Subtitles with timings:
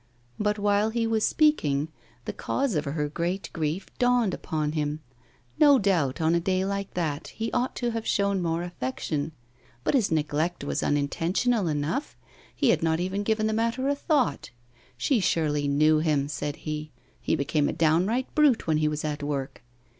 [0.39, 1.89] But, while he was speaking,
[2.25, 5.01] the cause of her great grief dawned upon him.
[5.59, 9.31] No doubt, on a day like that, he ought to have shown more affection;
[9.83, 12.17] but his neglect was unintentional enough;
[12.55, 14.49] he had not even given the matter a thought.
[14.97, 16.89] She surely knew him, said he;
[17.21, 19.61] he became a downright brute when he was at work.